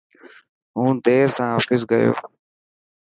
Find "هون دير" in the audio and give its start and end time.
0.77-1.27